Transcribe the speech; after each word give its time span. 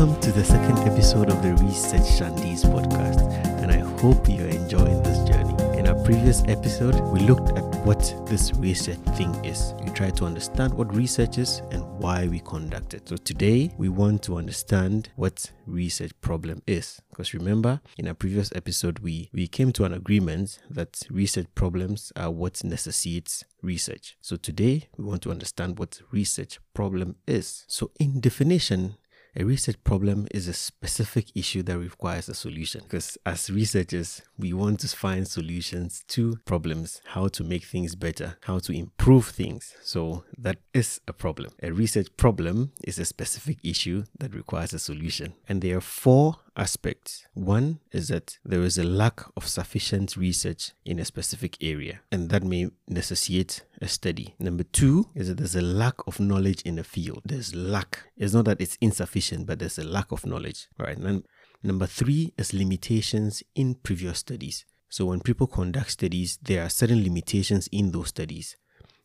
Welcome 0.00 0.18
to 0.22 0.32
the 0.32 0.42
second 0.42 0.78
episode 0.78 1.28
of 1.28 1.42
the 1.42 1.52
Research 1.62 2.00
Shandis 2.00 2.64
podcast, 2.64 3.20
and 3.60 3.70
I 3.70 3.80
hope 4.00 4.26
you're 4.30 4.48
enjoying 4.48 5.02
this 5.02 5.18
journey. 5.28 5.52
In 5.78 5.86
our 5.86 6.04
previous 6.04 6.42
episode, 6.48 6.98
we 7.12 7.20
looked 7.20 7.50
at 7.50 7.64
what 7.84 8.00
this 8.24 8.50
research 8.54 8.96
thing 9.18 9.34
is. 9.44 9.74
We 9.84 9.90
tried 9.90 10.16
to 10.16 10.24
understand 10.24 10.72
what 10.72 10.96
research 10.96 11.36
is 11.36 11.60
and 11.70 11.84
why 11.98 12.28
we 12.28 12.40
conduct 12.40 12.94
it. 12.94 13.10
So 13.10 13.18
today, 13.18 13.74
we 13.76 13.90
want 13.90 14.22
to 14.22 14.38
understand 14.38 15.10
what 15.16 15.52
research 15.66 16.12
problem 16.22 16.62
is. 16.66 17.02
Because 17.10 17.34
remember, 17.34 17.82
in 17.98 18.08
our 18.08 18.14
previous 18.14 18.50
episode, 18.54 19.00
we, 19.00 19.28
we 19.34 19.48
came 19.48 19.70
to 19.72 19.84
an 19.84 19.92
agreement 19.92 20.60
that 20.70 21.02
research 21.10 21.48
problems 21.54 22.10
are 22.16 22.30
what 22.30 22.64
necessitates 22.64 23.44
research. 23.60 24.16
So 24.22 24.36
today, 24.36 24.88
we 24.96 25.04
want 25.04 25.20
to 25.24 25.30
understand 25.30 25.78
what 25.78 26.00
research 26.10 26.58
problem 26.72 27.16
is. 27.26 27.66
So 27.68 27.90
in 28.00 28.20
definition, 28.20 28.94
a 29.36 29.44
research 29.44 29.82
problem 29.84 30.26
is 30.30 30.48
a 30.48 30.52
specific 30.52 31.26
issue 31.34 31.62
that 31.62 31.78
requires 31.78 32.28
a 32.28 32.34
solution 32.34 32.82
because 32.82 33.16
as 33.24 33.50
researchers, 33.50 34.22
we 34.38 34.52
want 34.52 34.80
to 34.80 34.88
find 34.88 35.26
solutions 35.28 36.04
to 36.08 36.36
problems, 36.44 37.00
how 37.06 37.28
to 37.28 37.44
make 37.44 37.64
things 37.64 37.94
better, 37.94 38.36
how 38.42 38.58
to 38.58 38.72
improve 38.72 39.26
things. 39.26 39.74
So 39.82 40.24
that 40.36 40.58
is 40.74 41.00
a 41.06 41.12
problem. 41.12 41.52
A 41.62 41.70
research 41.70 42.08
problem 42.16 42.72
is 42.84 42.98
a 42.98 43.04
specific 43.04 43.58
issue 43.62 44.04
that 44.18 44.34
requires 44.34 44.72
a 44.72 44.78
solution. 44.78 45.34
And 45.48 45.62
there 45.62 45.76
are 45.76 45.82
four 45.82 46.36
aspects. 46.56 47.26
One 47.34 47.80
is 47.92 48.08
that 48.08 48.38
there 48.44 48.62
is 48.62 48.78
a 48.78 48.84
lack 48.84 49.20
of 49.36 49.46
sufficient 49.46 50.16
research 50.16 50.72
in 50.84 50.98
a 50.98 51.04
specific 51.04 51.56
area, 51.60 52.00
and 52.10 52.28
that 52.30 52.42
may 52.42 52.68
necessitate 52.88 53.62
a 53.80 53.88
study. 53.88 54.34
Number 54.38 54.64
two 54.64 55.08
is 55.14 55.28
that 55.28 55.38
there's 55.38 55.56
a 55.56 55.62
lack 55.62 55.94
of 56.06 56.20
knowledge 56.20 56.62
in 56.62 56.76
the 56.76 56.84
field. 56.84 57.22
There's 57.24 57.54
lack. 57.54 58.04
It's 58.16 58.34
not 58.34 58.44
that 58.44 58.60
it's 58.60 58.76
insufficient, 58.80 59.46
but 59.46 59.58
there's 59.58 59.78
a 59.78 59.84
lack 59.84 60.12
of 60.12 60.26
knowledge. 60.26 60.68
Right. 60.78 60.96
And 60.96 61.24
number 61.62 61.86
three 61.86 62.32
is 62.36 62.52
limitations 62.52 63.42
in 63.54 63.74
previous 63.76 64.18
studies. 64.18 64.64
So 64.88 65.06
when 65.06 65.20
people 65.20 65.46
conduct 65.46 65.92
studies, 65.92 66.38
there 66.42 66.64
are 66.64 66.68
certain 66.68 67.02
limitations 67.02 67.68
in 67.68 67.92
those 67.92 68.08
studies. 68.08 68.56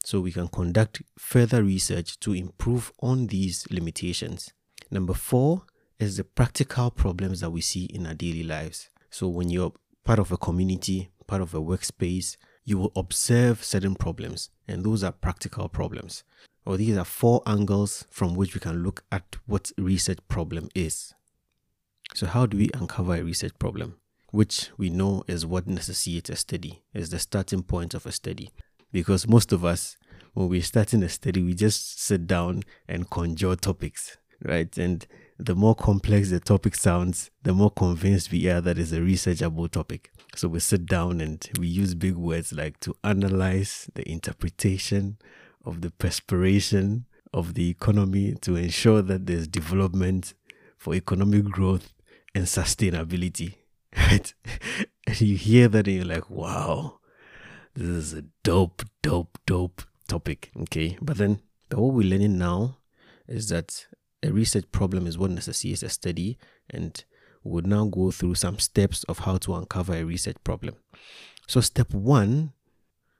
So 0.03 0.19
we 0.19 0.31
can 0.31 0.47
conduct 0.47 1.01
further 1.17 1.63
research 1.63 2.19
to 2.19 2.33
improve 2.33 2.91
on 3.01 3.27
these 3.27 3.65
limitations. 3.69 4.51
Number 4.91 5.13
four 5.13 5.63
is 5.99 6.17
the 6.17 6.23
practical 6.23 6.91
problems 6.91 7.39
that 7.39 7.51
we 7.51 7.61
see 7.61 7.85
in 7.85 8.05
our 8.05 8.13
daily 8.13 8.43
lives. 8.43 8.89
So 9.09 9.27
when 9.27 9.49
you're 9.49 9.73
part 10.03 10.19
of 10.19 10.31
a 10.31 10.37
community, 10.37 11.09
part 11.27 11.41
of 11.41 11.53
a 11.53 11.61
workspace, 11.61 12.37
you 12.65 12.79
will 12.79 12.91
observe 12.95 13.63
certain 13.63 13.95
problems, 13.95 14.49
and 14.67 14.83
those 14.83 15.03
are 15.03 15.11
practical 15.11 15.69
problems. 15.69 16.23
Or 16.65 16.77
these 16.77 16.97
are 16.97 17.05
four 17.05 17.43
angles 17.45 18.05
from 18.09 18.33
which 18.33 18.55
we 18.55 18.59
can 18.59 18.83
look 18.83 19.03
at 19.11 19.35
what 19.45 19.71
research 19.77 20.17
problem 20.27 20.69
is. 20.73 21.13
So 22.15 22.25
how 22.25 22.47
do 22.47 22.57
we 22.57 22.71
uncover 22.73 23.15
a 23.15 23.23
research 23.23 23.53
problem? 23.59 23.97
Which 24.31 24.71
we 24.77 24.89
know 24.89 25.23
is 25.27 25.45
what 25.45 25.67
necessitates 25.67 26.29
a 26.31 26.35
study, 26.35 26.81
is 26.93 27.11
the 27.11 27.19
starting 27.19 27.61
point 27.61 27.93
of 27.93 28.05
a 28.07 28.11
study. 28.11 28.49
Because 28.91 29.27
most 29.27 29.51
of 29.51 29.63
us, 29.63 29.95
when 30.33 30.49
we're 30.49 30.63
starting 30.63 31.03
a 31.03 31.09
study, 31.09 31.43
we 31.43 31.53
just 31.53 32.01
sit 32.01 32.25
down 32.25 32.63
and 32.87 33.09
conjure 33.09 33.55
topics, 33.55 34.17
right? 34.43 34.75
And 34.77 35.05
the 35.37 35.55
more 35.55 35.75
complex 35.75 36.29
the 36.29 36.39
topic 36.39 36.75
sounds, 36.75 37.29
the 37.43 37.53
more 37.53 37.71
convinced 37.71 38.31
we 38.31 38.47
are 38.49 38.61
that 38.61 38.79
it's 38.79 38.91
a 38.91 38.99
researchable 38.99 39.69
topic. 39.69 40.11
So 40.35 40.47
we 40.47 40.59
sit 40.59 40.85
down 40.85 41.21
and 41.21 41.47
we 41.59 41.67
use 41.67 41.93
big 41.93 42.15
words 42.15 42.53
like 42.53 42.79
to 42.81 42.95
analyze 43.03 43.89
the 43.95 44.09
interpretation 44.09 45.17
of 45.65 45.81
the 45.81 45.91
perspiration 45.91 47.05
of 47.33 47.53
the 47.53 47.69
economy 47.69 48.33
to 48.41 48.55
ensure 48.55 49.01
that 49.01 49.25
there's 49.25 49.47
development 49.47 50.33
for 50.77 50.93
economic 50.93 51.45
growth 51.45 51.93
and 52.33 52.45
sustainability. 52.45 53.55
Right? 53.97 54.33
And 55.07 55.21
you 55.21 55.37
hear 55.37 55.69
that 55.69 55.87
and 55.87 55.95
you're 55.95 56.05
like, 56.05 56.29
wow, 56.29 56.99
this 57.75 57.87
is 57.87 58.13
a 58.13 58.23
dope, 58.43 58.83
dope, 59.01 59.37
dope 59.45 59.83
topic. 60.07 60.51
Okay. 60.63 60.97
But 61.01 61.17
then 61.17 61.39
the 61.69 61.79
what 61.79 61.93
we're 61.93 62.09
learning 62.09 62.37
now 62.37 62.77
is 63.27 63.47
that 63.49 63.87
a 64.25 64.33
research 64.33 64.65
problem 64.71 65.07
is 65.07 65.17
what 65.17 65.31
necessitates 65.31 65.83
a 65.83 65.89
study, 65.89 66.37
and 66.69 67.03
we'll 67.43 67.63
now 67.63 67.85
go 67.85 68.11
through 68.11 68.35
some 68.35 68.59
steps 68.59 69.03
of 69.05 69.19
how 69.19 69.37
to 69.37 69.55
uncover 69.55 69.93
a 69.93 70.03
research 70.03 70.37
problem. 70.43 70.75
So, 71.47 71.61
step 71.61 71.93
one 71.93 72.53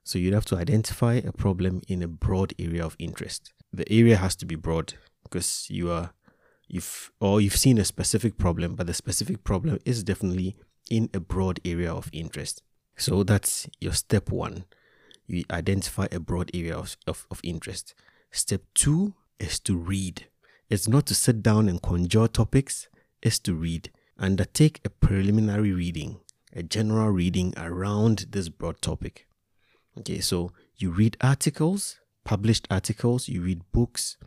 so 0.06 0.20
you'd 0.20 0.36
have 0.36 0.46
to 0.46 0.58
identify 0.58 1.16
a 1.16 1.32
problem 1.32 1.82
in 1.88 2.04
a 2.04 2.08
broad 2.08 2.54
area 2.60 2.86
of 2.86 2.96
interest. 3.00 3.52
The 3.74 3.92
area 3.92 4.18
has 4.18 4.36
to 4.36 4.46
be 4.46 4.56
broad 4.56 4.94
because 5.24 5.66
you 5.70 5.90
are 5.92 6.12
you've 6.68 7.12
or 7.20 7.42
you've 7.42 7.58
seen 7.58 7.80
a 7.80 7.86
specific 7.86 8.38
problem, 8.38 8.76
but 8.76 8.86
the 8.86 8.94
specific 8.94 9.44
problem 9.44 9.80
is 9.84 10.04
definitely 10.04 10.58
in 10.92 11.10
a 11.12 11.20
broad 11.20 11.60
area 11.66 11.92
of 11.92 12.12
interest. 12.14 12.62
So 12.96 13.24
that's 13.24 13.68
your 13.82 13.94
step 13.94 14.30
one. 14.30 14.66
You 15.26 15.44
identify 15.50 16.08
a 16.12 16.20
broad 16.20 16.52
area 16.54 16.78
of, 16.78 16.96
of, 17.08 17.26
of 17.32 17.42
interest. 17.44 17.96
Step 18.30 18.62
two 18.76 19.16
is 19.40 19.60
to 19.62 19.76
read. 19.76 20.28
It's 20.70 20.88
not 20.88 21.06
to 21.08 21.16
sit 21.16 21.44
down 21.44 21.70
and 21.70 21.82
conjure 21.82 22.28
topics, 22.28 22.88
it's 23.22 23.40
to 23.40 23.54
read. 23.54 23.92
Undertake 24.18 24.82
a 24.84 24.90
preliminary 24.90 25.72
reading, 25.74 26.20
a 26.54 26.64
general 26.64 27.10
reading 27.10 27.54
around 27.58 28.28
this 28.32 28.50
broad 28.50 28.82
topic. 28.82 29.28
Okay, 30.00 30.20
so 30.20 30.52
you 30.78 30.92
read 30.92 31.18
articles, 31.22 32.00
published 32.24 32.68
articles, 32.72 33.30
you 33.30 33.42
read 33.42 33.62
books, 33.72 34.18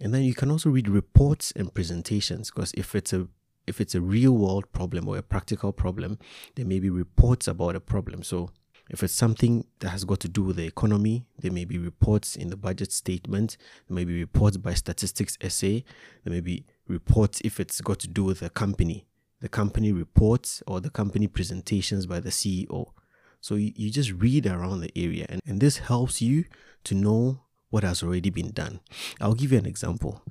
and 0.00 0.14
then 0.14 0.22
you 0.22 0.34
can 0.34 0.50
also 0.50 0.70
read 0.70 0.88
reports 0.88 1.52
and 1.54 1.74
presentations 1.74 2.50
because 2.50 2.72
if 2.74 2.94
it's 2.94 3.12
a 3.12 3.28
if 3.66 3.80
it's 3.80 3.94
a 3.94 4.00
real 4.00 4.32
world 4.32 4.70
problem 4.72 5.08
or 5.08 5.16
a 5.16 5.22
practical 5.22 5.72
problem, 5.72 6.18
there 6.54 6.66
may 6.66 6.78
be 6.78 6.90
reports 6.90 7.48
about 7.48 7.76
a 7.76 7.80
problem. 7.80 8.22
So 8.22 8.50
if 8.90 9.02
it's 9.02 9.14
something 9.14 9.66
that 9.80 9.90
has 9.90 10.04
got 10.04 10.20
to 10.20 10.28
do 10.28 10.42
with 10.42 10.56
the 10.56 10.66
economy, 10.66 11.26
there 11.38 11.52
may 11.52 11.64
be 11.64 11.78
reports 11.78 12.36
in 12.36 12.48
the 12.48 12.56
budget 12.56 12.92
statement, 12.92 13.56
there 13.88 13.94
may 13.94 14.04
be 14.04 14.20
reports 14.20 14.56
by 14.56 14.74
Statistics 14.74 15.38
SA, 15.48 15.66
there 15.66 16.32
may 16.32 16.40
be 16.40 16.66
reports 16.86 17.40
if 17.44 17.58
it's 17.60 17.80
got 17.80 17.98
to 18.00 18.08
do 18.08 18.24
with 18.24 18.42
a 18.42 18.50
company, 18.50 19.06
the 19.40 19.48
company 19.48 19.92
reports 19.92 20.62
or 20.66 20.80
the 20.80 20.90
company 20.90 21.26
presentations 21.26 22.06
by 22.06 22.20
the 22.20 22.30
CEO. 22.30 22.92
So 23.40 23.56
you, 23.56 23.72
you 23.74 23.90
just 23.90 24.12
read 24.12 24.46
around 24.46 24.80
the 24.80 24.92
area 24.96 25.26
and, 25.28 25.40
and 25.46 25.60
this 25.60 25.78
helps 25.78 26.20
you 26.20 26.44
to 26.84 26.94
know 26.94 27.40
what 27.70 27.84
has 27.84 28.02
already 28.02 28.30
been 28.30 28.52
done. 28.52 28.80
I'll 29.20 29.34
give 29.34 29.52
you 29.52 29.58
an 29.58 29.66
example. 29.66 30.22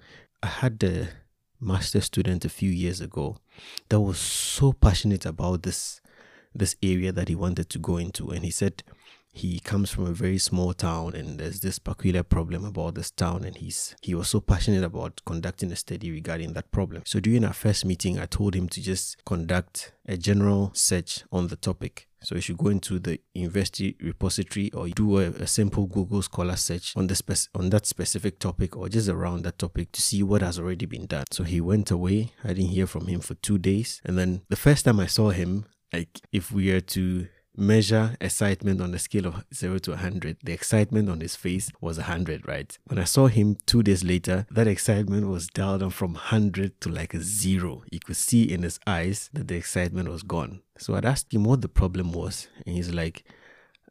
I 0.42 0.48
had 0.48 0.84
a 0.84 1.10
master 1.60 2.02
student 2.02 2.46
a 2.46 2.50
few 2.50 2.70
years 2.70 3.02
ago 3.02 3.38
that 3.90 4.00
was 4.00 4.20
so 4.20 4.74
passionate 4.74 5.26
about 5.26 5.64
this 5.64 6.02
this 6.56 6.76
area 6.82 7.12
that 7.12 7.30
he 7.30 7.36
wanted 7.36 7.70
to 7.70 7.80
go 7.80 7.98
into. 7.98 8.30
And 8.30 8.44
he 8.44 8.52
said 8.52 8.84
he 9.36 9.60
comes 9.60 9.90
from 9.90 10.06
a 10.06 10.14
very 10.14 10.38
small 10.38 10.74
town 10.74 11.16
and 11.16 11.40
there's 11.40 11.62
this 11.62 11.80
peculiar 11.80 12.22
problem 12.22 12.64
about 12.64 12.94
this 12.94 13.10
town 13.10 13.44
and 13.44 13.58
he's 13.58 13.96
he 14.04 14.14
was 14.14 14.30
so 14.30 14.40
passionate 14.40 14.84
about 14.84 15.20
conducting 15.26 15.72
a 15.72 15.76
study 15.76 16.12
regarding 16.12 16.54
that 16.54 16.72
problem 16.72 17.02
so 17.04 17.20
during 17.20 17.44
our 17.44 17.52
first 17.52 17.84
meeting 17.84 18.20
i 18.20 18.28
told 18.28 18.56
him 18.56 18.70
to 18.70 18.80
just 18.80 19.18
conduct 19.26 19.92
a 20.06 20.16
general 20.16 20.70
search 20.76 21.24
on 21.32 21.48
the 21.48 21.56
topic 21.56 22.08
so 22.22 22.36
you 22.36 22.42
should 22.42 22.58
go 22.58 22.70
into 22.70 23.00
the 23.00 23.20
university 23.34 23.98
repository 24.02 24.72
or 24.72 24.88
do 24.88 25.20
a, 25.20 25.24
a 25.24 25.48
simple 25.48 25.88
Google 25.88 26.22
Scholar 26.22 26.56
search 26.56 26.96
on 26.96 27.08
the 27.08 27.16
spec- 27.16 27.50
on 27.54 27.70
that 27.72 27.86
specific 27.86 28.40
topic 28.40 28.78
or 28.78 28.88
just 28.88 29.10
around 29.10 29.44
that 29.44 29.60
topic 29.60 29.92
to 29.92 30.02
see 30.02 30.24
what 30.24 30.42
has 30.42 30.58
already 30.58 30.86
been 30.86 31.06
done. 31.06 31.26
So 31.32 31.44
he 31.44 31.60
went 31.60 31.92
away. 31.92 32.32
I 32.42 32.54
didn't 32.54 32.70
hear 32.70 32.88
from 32.88 33.08
him 33.08 33.20
for 33.20 33.34
two 33.36 33.58
days, 33.58 34.02
and 34.06 34.18
then 34.18 34.44
the 34.48 34.56
first 34.56 34.86
time 34.86 35.02
I 35.02 35.08
saw 35.08 35.32
him, 35.32 35.66
like 35.94 36.20
if 36.32 36.52
we 36.52 36.72
are 36.72 36.82
to 36.82 37.28
measure 37.56 38.18
excitement 38.20 38.82
on 38.82 38.94
a 38.96 39.00
scale 39.00 39.28
of 39.28 39.46
0 39.54 39.78
to 39.78 39.92
100 39.92 40.38
the 40.44 40.52
excitement 40.52 41.08
on 41.08 41.20
his 41.20 41.36
face 41.36 41.70
was 41.80 41.98
100 41.98 42.48
right? 42.48 42.78
When 42.86 42.98
i 42.98 43.04
saw 43.04 43.28
him 43.28 43.58
two 43.68 43.84
days 43.84 44.04
later 44.04 44.48
that 44.50 44.68
excitement 44.68 45.28
was 45.28 45.48
dialed 45.48 45.82
down 45.82 45.92
from 45.92 46.14
100 46.14 46.82
to 46.82 46.90
like 46.90 47.14
a 47.14 47.22
zero. 47.22 47.84
You 47.92 48.00
could 48.00 48.16
see 48.16 48.44
in 48.44 48.64
his 48.64 48.80
eyes 48.88 49.30
that 49.34 49.48
the 49.48 49.56
excitement 49.56 50.10
was 50.10 50.24
gone. 50.24 50.62
So 50.80 50.96
i'd 50.96 51.06
asked 51.06 51.34
him 51.34 51.44
what 51.44 51.62
the 51.62 51.70
problem 51.70 52.12
was 52.12 52.48
and 52.66 52.76
he's 52.76 52.92
like 52.92 53.24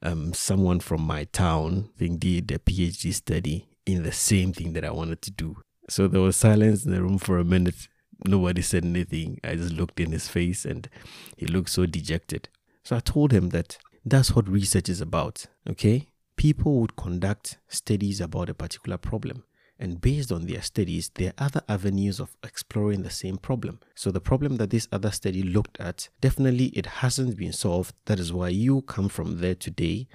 um, 0.04 0.34
someone 0.34 0.80
from 0.80 1.02
my 1.02 1.24
town 1.24 1.90
I 1.94 1.98
think 2.00 2.18
did 2.18 2.50
a 2.50 2.58
phd 2.58 3.14
study 3.14 3.68
in 3.86 4.02
the 4.02 4.10
same 4.10 4.52
thing 4.52 4.72
that 4.72 4.84
i 4.84 4.90
wanted 4.90 5.22
to 5.22 5.30
do. 5.30 5.58
So 5.88 6.08
there 6.08 6.20
was 6.20 6.36
silence 6.36 6.84
in 6.84 6.90
the 6.90 7.02
room 7.02 7.18
for 7.18 7.38
a 7.38 7.44
minute 7.44 7.88
Nobody 8.24 8.62
said 8.62 8.84
anything. 8.84 9.40
I 9.42 9.56
just 9.56 9.72
looked 9.72 9.98
in 10.00 10.12
his 10.12 10.28
face 10.28 10.64
and 10.64 10.88
he 11.36 11.46
looked 11.46 11.70
so 11.70 11.86
dejected. 11.86 12.48
So 12.84 12.96
I 12.96 13.00
told 13.00 13.32
him 13.32 13.50
that 13.50 13.78
that's 14.04 14.34
what 14.34 14.48
research 14.48 14.88
is 14.88 15.00
about, 15.00 15.46
okay? 15.68 16.08
People 16.36 16.80
would 16.80 16.96
conduct 16.96 17.58
studies 17.68 18.20
about 18.20 18.48
a 18.48 18.54
particular 18.54 18.96
problem. 18.96 19.44
And 19.78 20.00
based 20.00 20.30
on 20.30 20.46
their 20.46 20.62
studies, 20.62 21.10
there 21.14 21.32
are 21.38 21.46
other 21.46 21.62
avenues 21.68 22.20
of 22.20 22.36
exploring 22.44 23.02
the 23.02 23.10
same 23.10 23.36
problem. 23.36 23.80
So 23.96 24.12
the 24.12 24.20
problem 24.20 24.56
that 24.56 24.70
this 24.70 24.86
other 24.92 25.10
study 25.10 25.42
looked 25.42 25.80
at, 25.80 26.08
definitely 26.20 26.66
it 26.66 26.86
hasn't 26.86 27.36
been 27.36 27.52
solved. 27.52 27.94
That 28.04 28.20
is 28.20 28.32
why 28.32 28.48
you 28.48 28.82
come 28.82 29.08
from 29.08 29.40
there 29.40 29.56
today 29.56 30.06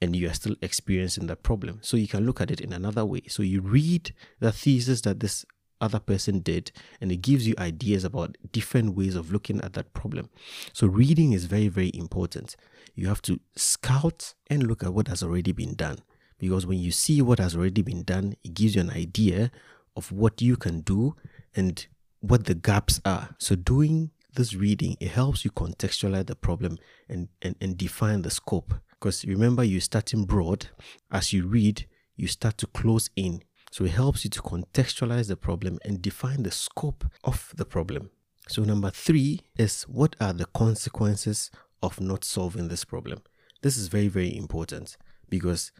and 0.00 0.14
you 0.14 0.28
are 0.28 0.34
still 0.34 0.54
experiencing 0.62 1.26
that 1.26 1.42
problem. 1.42 1.80
So 1.82 1.96
you 1.96 2.06
can 2.06 2.26
look 2.26 2.40
at 2.40 2.52
it 2.52 2.60
in 2.60 2.72
another 2.72 3.04
way. 3.04 3.22
So 3.28 3.42
you 3.42 3.60
read 3.60 4.14
the 4.38 4.52
thesis 4.52 5.00
that 5.00 5.18
this 5.18 5.44
other 5.80 5.98
person 5.98 6.40
did 6.40 6.72
and 7.00 7.12
it 7.12 7.22
gives 7.22 7.46
you 7.46 7.54
ideas 7.58 8.04
about 8.04 8.36
different 8.52 8.96
ways 8.96 9.14
of 9.14 9.32
looking 9.32 9.60
at 9.62 9.74
that 9.74 9.92
problem. 9.92 10.28
So 10.72 10.86
reading 10.86 11.32
is 11.32 11.44
very 11.44 11.68
very 11.68 11.90
important. 11.94 12.56
You 12.94 13.08
have 13.08 13.22
to 13.22 13.40
scout 13.56 14.34
and 14.48 14.66
look 14.66 14.82
at 14.82 14.94
what 14.94 15.08
has 15.08 15.22
already 15.22 15.52
been 15.52 15.74
done 15.74 15.98
because 16.38 16.66
when 16.66 16.78
you 16.78 16.90
see 16.90 17.20
what 17.20 17.38
has 17.38 17.56
already 17.56 17.82
been 17.82 18.02
done, 18.02 18.34
it 18.44 18.54
gives 18.54 18.74
you 18.74 18.80
an 18.80 18.90
idea 18.90 19.50
of 19.96 20.12
what 20.12 20.40
you 20.40 20.56
can 20.56 20.80
do 20.80 21.16
and 21.54 21.86
what 22.20 22.44
the 22.46 22.54
gaps 22.54 23.00
are. 23.04 23.34
So 23.38 23.56
doing 23.56 24.10
this 24.34 24.54
reading, 24.54 24.96
it 25.00 25.10
helps 25.10 25.44
you 25.44 25.50
contextualize 25.50 26.26
the 26.26 26.36
problem 26.36 26.78
and, 27.08 27.28
and, 27.42 27.56
and 27.60 27.76
define 27.76 28.22
the 28.22 28.30
scope. 28.30 28.74
Because 28.90 29.24
remember, 29.24 29.64
you're 29.64 29.80
starting 29.80 30.24
broad. 30.24 30.68
As 31.10 31.32
you 31.32 31.46
read, 31.46 31.86
you 32.16 32.28
start 32.28 32.58
to 32.58 32.66
close 32.66 33.10
in. 33.16 33.42
So 33.70 33.84
it 33.84 33.92
helps 33.92 34.24
you 34.24 34.30
to 34.30 34.42
contextualize 34.42 35.28
the 35.28 35.36
problem 35.36 35.78
and 35.84 36.00
define 36.02 36.42
the 36.42 36.50
scope 36.50 37.04
of 37.24 37.52
the 37.56 37.64
problem. 37.64 38.10
So, 38.48 38.64
number 38.64 38.90
three 38.90 39.40
is 39.58 39.82
what 39.82 40.16
are 40.20 40.32
the 40.32 40.46
consequences 40.46 41.50
of 41.82 42.00
not 42.00 42.24
solving 42.24 42.68
this 42.68 42.84
problem? 42.84 43.22
This 43.60 43.76
is 43.76 43.88
very, 43.88 44.08
very 44.08 44.34
important 44.34 44.96
because 45.28 45.70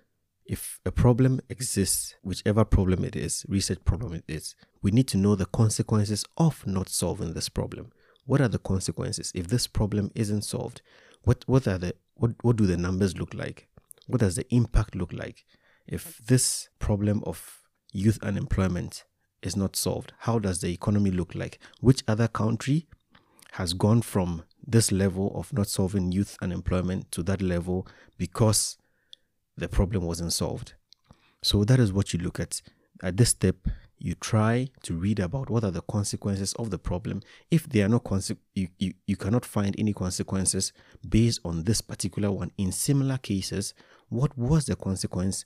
if 0.45 0.81
a 0.85 0.91
problem 0.91 1.41
exists, 1.49 2.15
whichever 2.23 2.65
problem 2.65 3.05
it 3.05 3.17
is, 3.17 3.47
research 3.49 3.85
problem 3.85 4.15
it 4.15 4.25
is, 4.29 4.55
we 4.83 4.91
need 4.91 5.09
to 5.09 5.17
know 5.17 5.35
the 5.35 5.47
consequences 5.47 6.25
of 6.37 6.67
not 6.67 6.89
solving 6.89 7.35
this 7.35 7.49
problem. 7.49 7.91
What 8.25 8.41
are 8.41 8.49
the 8.49 8.59
consequences 8.59 9.33
if 9.35 9.49
this 9.49 9.67
problem 9.67 10.11
isn't 10.15 10.43
solved? 10.43 10.83
What 11.23 11.45
what 11.47 11.67
are 11.67 11.79
the 11.79 11.95
what, 12.15 12.33
what 12.43 12.57
do 12.57 12.67
the 12.67 12.77
numbers 12.77 13.17
look 13.17 13.33
like? 13.33 13.69
What 14.07 14.21
does 14.21 14.37
the 14.37 14.47
impact 14.55 14.95
look 14.95 15.13
like? 15.13 15.45
If 15.87 16.19
this 16.19 16.69
problem 16.79 17.23
of 17.25 17.63
youth 17.93 18.19
unemployment 18.23 19.05
is 19.43 19.57
not 19.57 19.77
solved, 19.77 20.13
how 20.19 20.39
does 20.39 20.61
the 20.61 20.73
economy 20.73 21.11
look 21.11 21.35
like? 21.35 21.59
Which 21.81 22.03
other 22.09 22.29
country 22.29 22.87
has 23.53 23.73
gone 23.73 24.03
from 24.03 24.45
this 24.67 24.93
level 24.93 25.33
of 25.35 25.53
not 25.53 25.69
solving 25.69 26.13
youth 26.13 26.37
unemployment 26.43 27.11
to 27.13 27.23
that 27.25 27.41
level 27.41 27.87
because 28.19 28.79
the 29.57 29.69
problem 29.69 30.05
wasn't 30.05 30.33
solved? 30.33 30.75
So 31.43 31.65
that 31.65 31.79
is 31.79 31.93
what 31.93 32.13
you 32.13 32.19
look 32.19 32.41
at. 32.41 32.61
At 33.03 33.17
this 33.17 33.31
step, 33.31 33.57
you 34.01 34.15
try 34.15 34.69
to 34.83 34.95
read 34.95 35.19
about 35.19 35.51
what 35.51 35.65
are 35.65 35.71
the 35.71 35.83
consequences 35.83 36.53
of 36.55 36.71
the 36.71 36.79
problem. 36.79 37.23
If 37.51 37.69
there 37.69 37.87
are 37.87 37.89
no 37.89 38.01
conse- 38.01 38.37
you, 38.55 38.69
you, 38.79 38.95
you 39.07 39.17
cannot 39.17 39.45
find 39.45 39.75
any 39.79 39.93
consequences 39.93 40.73
based 41.09 41.41
on 41.45 41.65
this 41.65 41.81
particular 41.81 42.31
one. 42.31 42.53
In 42.59 42.71
similar 42.73 43.19
cases, 43.19 43.75
what 44.09 44.37
was 44.39 44.67
the 44.67 44.77
consequence 44.77 45.45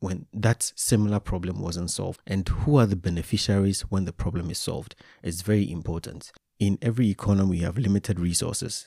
when 0.00 0.26
that 0.32 0.72
similar 0.76 1.20
problem 1.20 1.60
wasn't 1.60 1.90
solved? 1.90 2.20
And 2.26 2.48
who 2.48 2.76
are 2.76 2.86
the 2.86 2.96
beneficiaries 2.96 3.82
when 3.82 4.04
the 4.04 4.12
problem 4.12 4.50
is 4.50 4.58
solved? 4.58 4.94
It's 5.22 5.42
very 5.42 5.70
important. 5.70 6.32
In 6.58 6.78
every 6.80 7.10
economy, 7.10 7.50
we 7.50 7.58
have 7.58 7.78
limited 7.78 8.20
resources. 8.20 8.86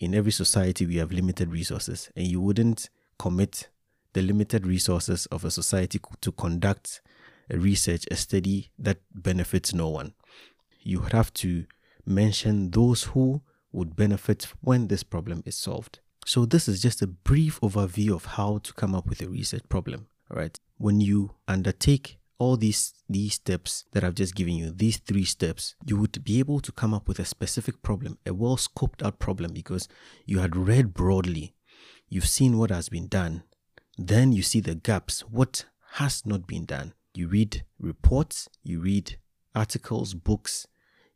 In 0.00 0.14
every 0.14 0.32
society, 0.32 0.86
we 0.86 0.96
have 0.96 1.12
limited 1.12 1.50
resources. 1.50 2.10
And 2.16 2.26
you 2.26 2.40
wouldn't 2.40 2.90
commit 3.18 3.68
the 4.12 4.22
limited 4.22 4.66
resources 4.66 5.26
of 5.26 5.44
a 5.44 5.50
society 5.50 6.00
to 6.20 6.32
conduct 6.32 7.00
a 7.50 7.58
research, 7.58 8.04
a 8.10 8.16
study 8.16 8.70
that 8.78 8.98
benefits 9.14 9.74
no 9.74 9.88
one. 9.88 10.14
You 10.80 11.00
have 11.12 11.32
to 11.34 11.66
mention 12.06 12.70
those 12.70 13.04
who 13.04 13.42
would 13.72 13.96
benefit 13.96 14.46
when 14.60 14.88
this 14.88 15.02
problem 15.02 15.42
is 15.44 15.56
solved. 15.56 16.00
So 16.26 16.46
this 16.46 16.68
is 16.68 16.80
just 16.80 17.02
a 17.02 17.06
brief 17.06 17.60
overview 17.60 18.14
of 18.14 18.24
how 18.24 18.58
to 18.58 18.72
come 18.72 18.94
up 18.94 19.06
with 19.06 19.20
a 19.20 19.28
research 19.28 19.68
problem. 19.68 20.06
Right. 20.28 20.58
When 20.78 21.00
you 21.00 21.34
undertake 21.46 22.18
all 22.38 22.56
these 22.56 22.94
these 23.08 23.34
steps 23.34 23.84
that 23.92 24.02
I've 24.02 24.14
just 24.14 24.34
given 24.34 24.54
you, 24.54 24.70
these 24.70 24.96
three 24.96 25.24
steps, 25.24 25.74
you 25.86 25.96
would 25.96 26.24
be 26.24 26.38
able 26.38 26.60
to 26.60 26.72
come 26.72 26.92
up 26.92 27.06
with 27.06 27.18
a 27.18 27.24
specific 27.24 27.82
problem, 27.82 28.18
a 28.26 28.34
well 28.34 28.56
scoped 28.56 29.04
out 29.04 29.18
problem 29.18 29.52
because 29.52 29.88
you 30.26 30.40
had 30.40 30.56
read 30.56 30.94
broadly. 30.94 31.54
You've 32.08 32.28
seen 32.28 32.58
what 32.58 32.70
has 32.70 32.88
been 32.88 33.08
done. 33.08 33.44
Then 33.96 34.32
you 34.32 34.42
see 34.42 34.60
the 34.60 34.74
gaps, 34.74 35.20
what 35.20 35.66
has 35.92 36.26
not 36.26 36.46
been 36.46 36.64
done 36.64 36.94
you 37.16 37.28
read 37.28 37.64
reports, 37.78 38.48
you 38.62 38.80
read 38.80 39.16
articles, 39.54 40.14
books, 40.14 40.66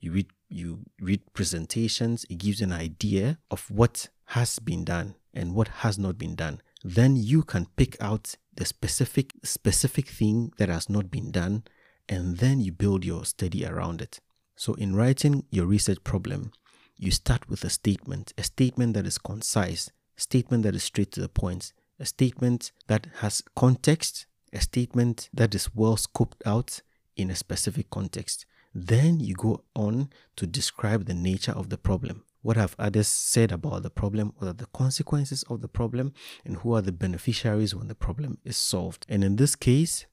you 0.01 0.13
read 0.13 0.27
you 0.49 0.81
read 1.01 1.21
presentations, 1.35 2.25
it 2.31 2.39
gives 2.39 2.63
an 2.63 2.73
idea 2.73 3.39
of 3.51 3.71
what 3.71 4.09
has 4.27 4.59
been 4.59 4.83
done 4.85 5.15
and 5.35 5.55
what 5.55 5.69
has 5.69 5.99
not 5.99 6.17
been 6.17 6.35
done. 6.35 6.63
Then 6.83 7.17
you 7.17 7.43
can 7.43 7.67
pick 7.77 8.01
out 8.01 8.37
the 8.59 8.67
specific 8.67 9.33
specific 9.43 10.09
thing 10.09 10.53
that 10.59 10.69
has 10.69 10.91
not 10.91 11.11
been 11.11 11.31
done 11.31 11.65
and 12.09 12.39
then 12.39 12.61
you 12.61 12.73
build 12.73 13.05
your 13.05 13.25
study 13.25 13.65
around 13.65 14.03
it. 14.03 14.21
So 14.57 14.75
in 14.75 14.95
writing 14.95 15.45
your 15.51 15.67
research 15.67 16.03
problem, 16.05 16.53
you 16.97 17.11
start 17.11 17.49
with 17.49 17.65
a 17.65 17.71
statement, 17.71 18.33
a 18.37 18.43
statement 18.43 18.95
that 18.95 19.07
is 19.07 19.19
concise, 19.19 19.91
statement 20.17 20.65
that 20.65 20.75
is 20.75 20.83
straight 20.83 21.13
to 21.13 21.21
the 21.21 21.29
point, 21.29 21.73
a 22.01 22.07
statement 22.07 22.73
that 22.89 23.07
has 23.21 23.43
context 23.55 24.27
a 24.53 24.61
statement 24.61 25.29
that 25.33 25.55
is 25.55 25.75
well 25.75 25.97
scoped 25.97 26.47
out 26.47 26.81
in 27.17 27.31
a 27.31 27.37
specific 27.37 27.91
context. 27.91 28.47
Then 28.75 29.21
you 29.21 29.35
go 29.35 29.65
on 29.75 30.11
to 30.37 30.47
describe 30.47 31.05
the 31.05 31.15
nature 31.15 31.53
of 31.53 31.69
the 31.69 31.79
problem. 31.79 32.25
What 32.43 32.57
have 32.57 32.77
others 32.79 33.09
said 33.09 33.53
about 33.53 33.83
the 33.83 33.91
problem? 33.91 34.33
What 34.37 34.49
are 34.49 34.53
the 34.53 34.67
consequences 34.67 35.43
of 35.45 35.61
the 35.61 35.69
problem? 35.69 36.13
And 36.45 36.59
who 36.59 36.75
are 36.75 36.83
the 36.83 36.93
beneficiaries 36.93 37.75
when 37.75 37.89
the 37.89 37.95
problem 37.95 38.39
is 38.45 38.57
solved? 38.57 39.07
And 39.09 39.25
in 39.25 39.37
this 39.37 39.57
case, 39.57 40.07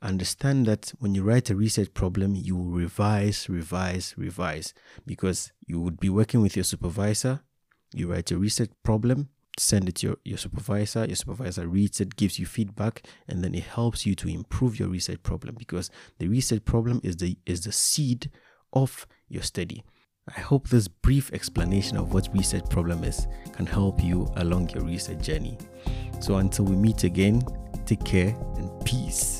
understand 0.00 0.66
that 0.66 0.92
when 0.98 1.14
you 1.14 1.22
write 1.22 1.50
a 1.50 1.56
research 1.56 1.92
problem, 1.94 2.34
you 2.34 2.56
will 2.56 2.70
revise, 2.70 3.48
revise, 3.48 4.14
revise 4.16 4.74
because 5.06 5.52
you 5.66 5.80
would 5.80 5.98
be 5.98 6.08
working 6.08 6.40
with 6.40 6.56
your 6.56 6.64
supervisor. 6.64 7.40
You 7.94 8.10
write 8.10 8.30
a 8.30 8.38
research 8.38 8.70
problem, 8.82 9.28
send 9.58 9.88
it 9.88 9.96
to 9.96 10.06
your, 10.06 10.16
your 10.24 10.38
supervisor 10.38 11.04
your 11.04 11.16
supervisor 11.16 11.68
reads 11.68 12.00
it 12.00 12.16
gives 12.16 12.38
you 12.38 12.46
feedback 12.46 13.02
and 13.28 13.44
then 13.44 13.54
it 13.54 13.64
helps 13.64 14.06
you 14.06 14.14
to 14.14 14.28
improve 14.28 14.78
your 14.78 14.88
research 14.88 15.22
problem 15.22 15.54
because 15.58 15.90
the 16.18 16.28
research 16.28 16.64
problem 16.64 17.00
is 17.04 17.16
the 17.18 17.36
is 17.44 17.62
the 17.62 17.72
seed 17.72 18.30
of 18.72 19.06
your 19.28 19.42
study 19.42 19.84
i 20.36 20.40
hope 20.40 20.68
this 20.68 20.86
brief 20.88 21.32
explanation 21.32 21.96
of 21.96 22.14
what 22.14 22.28
research 22.32 22.68
problem 22.70 23.02
is 23.04 23.26
can 23.52 23.66
help 23.66 24.02
you 24.02 24.28
along 24.36 24.68
your 24.70 24.84
research 24.84 25.20
journey. 25.20 25.58
So 26.20 26.36
until 26.36 26.64
we 26.66 26.76
meet 26.76 27.04
again 27.04 27.42
take 27.84 28.04
care 28.04 28.34
and 28.56 28.70
peace 28.84 29.31